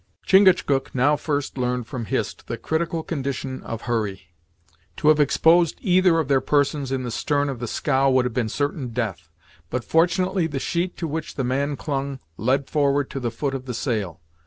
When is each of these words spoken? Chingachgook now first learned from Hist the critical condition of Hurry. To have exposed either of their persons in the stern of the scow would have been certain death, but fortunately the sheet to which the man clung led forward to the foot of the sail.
Chingachgook 0.25 0.95
now 0.95 1.15
first 1.15 1.59
learned 1.59 1.85
from 1.85 2.05
Hist 2.05 2.47
the 2.47 2.57
critical 2.57 3.03
condition 3.03 3.61
of 3.61 3.81
Hurry. 3.83 4.33
To 4.97 5.09
have 5.09 5.19
exposed 5.19 5.77
either 5.79 6.17
of 6.17 6.27
their 6.27 6.41
persons 6.41 6.91
in 6.91 7.03
the 7.03 7.11
stern 7.11 7.49
of 7.49 7.59
the 7.59 7.67
scow 7.67 8.09
would 8.09 8.25
have 8.25 8.33
been 8.33 8.49
certain 8.49 8.87
death, 8.93 9.29
but 9.69 9.83
fortunately 9.85 10.47
the 10.47 10.57
sheet 10.57 10.97
to 10.97 11.07
which 11.07 11.35
the 11.35 11.43
man 11.43 11.75
clung 11.77 12.17
led 12.35 12.67
forward 12.67 13.11
to 13.11 13.19
the 13.19 13.29
foot 13.29 13.53
of 13.53 13.65
the 13.67 13.75
sail. 13.75 14.19